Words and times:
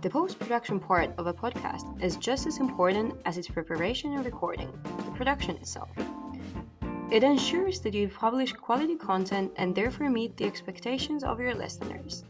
The 0.00 0.10
post 0.10 0.38
production 0.38 0.78
part 0.78 1.10
of 1.18 1.26
a 1.26 1.34
podcast 1.34 2.00
is 2.00 2.16
just 2.16 2.46
as 2.46 2.58
important 2.58 3.14
as 3.24 3.36
its 3.36 3.48
preparation 3.48 4.14
and 4.14 4.24
recording, 4.24 4.70
the 4.84 5.10
production 5.10 5.56
itself. 5.56 5.88
It 7.10 7.24
ensures 7.24 7.80
that 7.80 7.94
you 7.94 8.08
publish 8.08 8.52
quality 8.52 8.94
content 8.94 9.50
and 9.56 9.74
therefore 9.74 10.08
meet 10.08 10.36
the 10.36 10.44
expectations 10.44 11.24
of 11.24 11.40
your 11.40 11.52
listeners. 11.52 12.22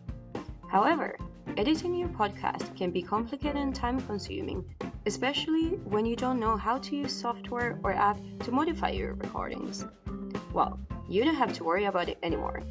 However, 0.69 1.19
editing 1.59 1.95
your 1.95 2.09
podcast 2.09 2.75
can 2.75 2.91
be 2.91 3.03
complicated 3.03 3.57
and 3.57 3.75
time 3.75 4.01
consuming, 4.01 4.65
especially 5.05 5.77
when 5.85 6.07
you 6.07 6.17
don't 6.17 6.41
know 6.41 6.57
how 6.57 6.79
to 6.79 6.97
use 6.97 7.13
software 7.13 7.79
or 7.83 7.93
app 7.93 8.19
to 8.45 8.51
modify 8.51 8.93
your 8.93 9.13
recordings. 9.13 9.85
Well, 10.55 10.81
you 11.07 11.23
don't 11.23 11.35
have 11.35 11.53
to 11.53 11.65
worry 11.65 11.85
about 11.85 12.09
it 12.09 12.17
anymore. 12.23 12.63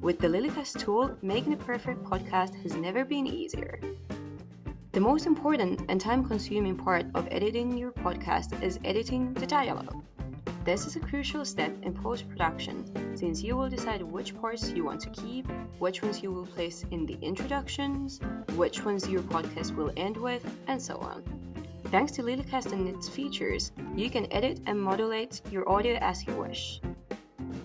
With 0.00 0.20
the 0.20 0.28
Lilycast 0.28 0.78
tool, 0.78 1.16
making 1.20 1.54
a 1.54 1.56
perfect 1.56 2.04
podcast 2.04 2.54
has 2.62 2.76
never 2.76 3.04
been 3.04 3.26
easier. 3.26 3.80
The 4.96 5.02
most 5.02 5.26
important 5.26 5.82
and 5.90 6.00
time 6.00 6.24
consuming 6.24 6.74
part 6.74 7.04
of 7.14 7.28
editing 7.30 7.76
your 7.76 7.92
podcast 7.92 8.62
is 8.62 8.80
editing 8.82 9.34
the 9.34 9.46
dialogue. 9.46 10.02
This 10.64 10.86
is 10.86 10.96
a 10.96 11.00
crucial 11.00 11.44
step 11.44 11.70
in 11.82 11.92
post 11.92 12.26
production 12.30 13.14
since 13.14 13.42
you 13.42 13.58
will 13.58 13.68
decide 13.68 14.00
which 14.00 14.34
parts 14.40 14.70
you 14.70 14.84
want 14.84 15.02
to 15.02 15.10
keep, 15.10 15.52
which 15.80 16.02
ones 16.02 16.22
you 16.22 16.32
will 16.32 16.46
place 16.46 16.86
in 16.92 17.04
the 17.04 17.18
introductions, 17.20 18.20
which 18.54 18.86
ones 18.86 19.06
your 19.06 19.20
podcast 19.20 19.76
will 19.76 19.92
end 19.98 20.16
with, 20.16 20.42
and 20.66 20.80
so 20.80 20.96
on. 20.96 21.22
Thanks 21.92 22.12
to 22.12 22.22
Lilycast 22.22 22.72
and 22.72 22.88
its 22.88 23.06
features, 23.06 23.72
you 23.94 24.08
can 24.08 24.32
edit 24.32 24.60
and 24.64 24.80
modulate 24.80 25.42
your 25.50 25.68
audio 25.68 25.96
as 25.96 26.26
you 26.26 26.32
wish. 26.36 26.80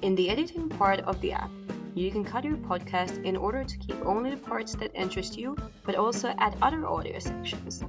In 0.01 0.15
the 0.15 0.29
editing 0.29 0.67
part 0.67 0.99
of 0.99 1.21
the 1.21 1.31
app, 1.31 1.49
you 1.93 2.11
can 2.11 2.23
cut 2.23 2.43
your 2.43 2.57
podcast 2.57 3.23
in 3.23 3.35
order 3.35 3.63
to 3.63 3.77
keep 3.77 4.05
only 4.05 4.29
the 4.29 4.37
parts 4.37 4.75
that 4.75 4.95
interest 4.95 5.37
you, 5.37 5.57
but 5.83 5.95
also 5.95 6.33
add 6.37 6.55
other 6.61 6.87
audio 6.87 7.19
sections. 7.19 7.83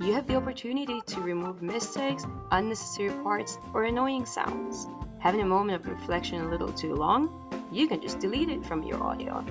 You 0.00 0.12
have 0.12 0.26
the 0.26 0.36
opportunity 0.36 1.00
to 1.06 1.20
remove 1.20 1.60
mistakes, 1.60 2.24
unnecessary 2.52 3.10
parts, 3.22 3.58
or 3.74 3.84
annoying 3.84 4.24
sounds. 4.26 4.86
Having 5.18 5.40
a 5.42 5.46
moment 5.46 5.80
of 5.80 5.90
reflection 5.90 6.40
a 6.40 6.48
little 6.48 6.72
too 6.72 6.94
long, 6.94 7.28
you 7.72 7.88
can 7.88 8.00
just 8.00 8.20
delete 8.20 8.48
it 8.48 8.64
from 8.64 8.82
your 8.82 9.02
audio. 9.02 9.44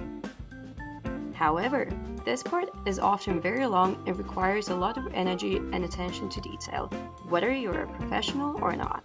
However, 1.33 1.87
this 2.25 2.41
part 2.41 2.69
is 2.87 2.97
often 2.97 3.39
very 3.39 3.67
long 3.67 4.01
and 4.07 4.17
requires 4.17 4.69
a 4.69 4.75
lot 4.75 4.97
of 4.97 5.13
energy 5.13 5.57
and 5.57 5.85
attention 5.85 6.29
to 6.29 6.41
detail, 6.41 6.87
whether 7.29 7.53
you're 7.53 7.83
a 7.83 7.87
professional 7.87 8.57
or 8.63 8.75
not. 8.75 9.03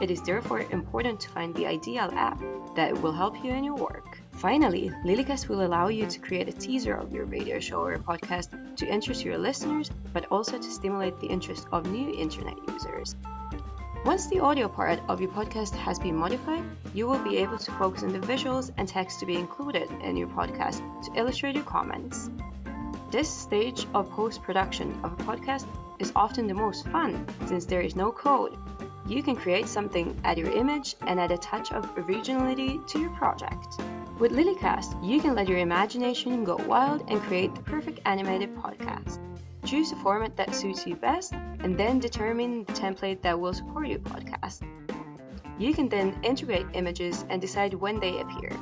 It 0.00 0.10
is 0.10 0.22
therefore 0.22 0.60
important 0.70 1.20
to 1.20 1.28
find 1.28 1.54
the 1.54 1.66
ideal 1.66 2.10
app 2.14 2.40
that 2.74 2.98
will 3.02 3.12
help 3.12 3.44
you 3.44 3.52
in 3.52 3.64
your 3.64 3.76
work. 3.76 4.18
Finally, 4.32 4.90
Lilycast 5.04 5.48
will 5.48 5.66
allow 5.66 5.88
you 5.88 6.06
to 6.06 6.18
create 6.18 6.48
a 6.48 6.52
teaser 6.52 6.94
of 6.94 7.12
your 7.12 7.26
radio 7.26 7.60
show 7.60 7.80
or 7.80 7.98
podcast 7.98 8.76
to 8.76 8.86
interest 8.86 9.24
your 9.24 9.36
listeners, 9.36 9.90
but 10.14 10.24
also 10.30 10.56
to 10.56 10.70
stimulate 10.70 11.20
the 11.20 11.26
interest 11.26 11.66
of 11.72 11.90
new 11.90 12.14
internet 12.14 12.56
users. 12.68 13.14
Once 14.06 14.28
the 14.28 14.40
audio 14.40 14.66
part 14.66 14.98
of 15.08 15.20
your 15.20 15.30
podcast 15.30 15.74
has 15.74 15.98
been 15.98 16.16
modified, 16.16 16.64
you 16.94 17.06
will 17.06 17.22
be 17.22 17.36
able 17.36 17.58
to 17.58 17.70
focus 17.72 18.02
on 18.02 18.14
the 18.14 18.26
visuals 18.26 18.72
and 18.78 18.88
text 18.88 19.20
to 19.20 19.26
be 19.26 19.36
included 19.36 19.90
in 20.02 20.16
your 20.16 20.28
podcast 20.28 20.80
to 21.04 21.12
illustrate 21.14 21.54
your 21.54 21.64
comments. 21.64 22.30
This 23.10 23.28
stage 23.28 23.86
of 23.92 24.08
post 24.10 24.40
production 24.42 24.98
of 25.04 25.12
a 25.12 25.22
podcast 25.24 25.66
is 25.98 26.12
often 26.16 26.46
the 26.46 26.54
most 26.54 26.86
fun 26.88 27.26
since 27.44 27.66
there 27.66 27.82
is 27.82 27.94
no 27.94 28.10
code. 28.10 28.56
You 29.06 29.22
can 29.22 29.36
create 29.36 29.68
something, 29.68 30.18
add 30.24 30.38
your 30.38 30.50
image, 30.52 30.94
and 31.06 31.18
add 31.18 31.32
a 31.32 31.38
touch 31.38 31.72
of 31.72 31.90
originality 31.98 32.78
to 32.88 33.00
your 33.00 33.10
project. 33.10 33.80
With 34.18 34.32
Lilycast, 34.32 35.02
you 35.02 35.20
can 35.20 35.34
let 35.34 35.48
your 35.48 35.58
imagination 35.58 36.44
go 36.44 36.56
wild 36.56 37.04
and 37.08 37.20
create 37.22 37.54
the 37.54 37.62
perfect 37.62 38.00
animated 38.04 38.54
podcast. 38.56 39.18
Choose 39.64 39.92
a 39.92 39.96
format 39.96 40.36
that 40.36 40.54
suits 40.54 40.86
you 40.86 40.96
best 40.96 41.32
and 41.60 41.76
then 41.78 41.98
determine 41.98 42.64
the 42.64 42.72
template 42.72 43.22
that 43.22 43.38
will 43.38 43.54
support 43.54 43.88
your 43.88 43.98
podcast. 44.00 44.62
You 45.58 45.74
can 45.74 45.88
then 45.88 46.18
integrate 46.22 46.66
images 46.74 47.24
and 47.28 47.40
decide 47.40 47.74
when 47.74 48.00
they 48.00 48.20
appear. 48.20 48.52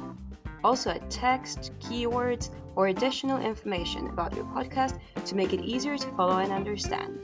Also 0.64 0.90
add 0.90 1.10
text, 1.10 1.72
keywords, 1.80 2.50
or 2.74 2.88
additional 2.88 3.40
information 3.40 4.06
about 4.08 4.34
your 4.34 4.44
podcast 4.46 4.98
to 5.24 5.34
make 5.34 5.52
it 5.52 5.60
easier 5.60 5.96
to 5.96 6.08
follow 6.12 6.38
and 6.38 6.52
understand. 6.52 7.18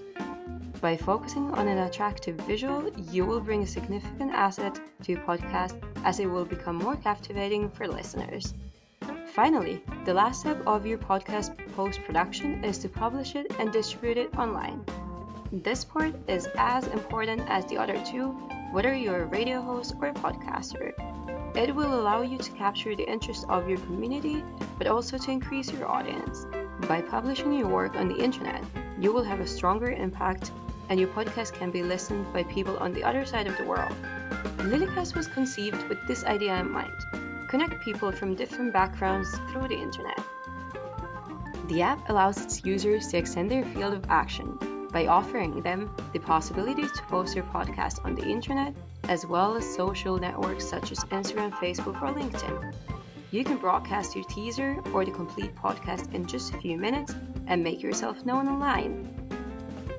By 0.84 0.98
focusing 0.98 1.50
on 1.52 1.66
an 1.66 1.78
attractive 1.78 2.36
visual, 2.40 2.90
you 3.10 3.24
will 3.24 3.40
bring 3.40 3.62
a 3.62 3.66
significant 3.66 4.32
asset 4.32 4.78
to 5.02 5.12
your 5.12 5.22
podcast 5.22 5.82
as 6.04 6.20
it 6.20 6.26
will 6.26 6.44
become 6.44 6.76
more 6.76 6.94
captivating 6.94 7.70
for 7.70 7.88
listeners. 7.88 8.52
Finally, 9.32 9.82
the 10.04 10.12
last 10.12 10.40
step 10.40 10.60
of 10.66 10.84
your 10.84 10.98
podcast 10.98 11.56
post 11.74 12.02
production 12.04 12.62
is 12.62 12.76
to 12.76 12.90
publish 12.90 13.34
it 13.34 13.50
and 13.58 13.72
distribute 13.72 14.18
it 14.18 14.36
online. 14.36 14.84
This 15.50 15.86
part 15.86 16.14
is 16.28 16.50
as 16.58 16.86
important 16.88 17.48
as 17.48 17.64
the 17.64 17.78
other 17.78 17.98
two, 18.04 18.32
whether 18.70 18.94
you're 18.94 19.22
a 19.22 19.26
radio 19.38 19.62
host 19.62 19.94
or 20.02 20.08
a 20.08 20.12
podcaster. 20.12 20.92
It 21.56 21.74
will 21.74 21.98
allow 21.98 22.20
you 22.20 22.36
to 22.36 22.52
capture 22.52 22.94
the 22.94 23.10
interest 23.10 23.46
of 23.48 23.70
your 23.70 23.78
community, 23.78 24.44
but 24.76 24.86
also 24.86 25.16
to 25.16 25.30
increase 25.30 25.72
your 25.72 25.88
audience. 25.88 26.44
By 26.86 27.00
publishing 27.00 27.54
your 27.54 27.68
work 27.68 27.94
on 27.96 28.08
the 28.08 28.22
internet, 28.22 28.62
you 29.00 29.14
will 29.14 29.24
have 29.24 29.40
a 29.40 29.46
stronger 29.46 29.90
impact 29.90 30.50
and 30.88 30.98
your 31.00 31.08
podcast 31.08 31.52
can 31.54 31.70
be 31.70 31.82
listened 31.82 32.32
by 32.32 32.42
people 32.44 32.76
on 32.78 32.92
the 32.92 33.04
other 33.04 33.24
side 33.24 33.46
of 33.46 33.56
the 33.56 33.64
world. 33.64 33.94
Lilycast 34.58 35.14
was 35.16 35.26
conceived 35.26 35.88
with 35.88 35.98
this 36.06 36.24
idea 36.24 36.56
in 36.56 36.70
mind 36.70 36.92
connect 37.48 37.80
people 37.84 38.10
from 38.10 38.34
different 38.34 38.72
backgrounds 38.72 39.38
through 39.50 39.68
the 39.68 39.78
internet. 39.78 40.18
The 41.68 41.82
app 41.82 42.08
allows 42.08 42.42
its 42.42 42.64
users 42.64 43.06
to 43.08 43.18
extend 43.18 43.48
their 43.48 43.64
field 43.64 43.94
of 43.94 44.04
action 44.08 44.58
by 44.90 45.06
offering 45.06 45.62
them 45.62 45.94
the 46.12 46.18
possibility 46.18 46.82
to 46.82 47.02
post 47.08 47.34
their 47.34 47.44
podcast 47.44 48.04
on 48.04 48.16
the 48.16 48.26
internet 48.26 48.74
as 49.08 49.24
well 49.24 49.56
as 49.56 49.74
social 49.74 50.18
networks 50.18 50.68
such 50.68 50.90
as 50.90 50.98
Instagram, 51.04 51.52
Facebook, 51.52 52.02
or 52.02 52.12
LinkedIn. 52.12 52.74
You 53.30 53.44
can 53.44 53.58
broadcast 53.58 54.16
your 54.16 54.24
teaser 54.24 54.80
or 54.92 55.04
the 55.04 55.12
complete 55.12 55.54
podcast 55.54 56.12
in 56.12 56.26
just 56.26 56.54
a 56.54 56.58
few 56.58 56.76
minutes 56.76 57.14
and 57.46 57.62
make 57.62 57.82
yourself 57.82 58.24
known 58.26 58.48
online 58.48 59.23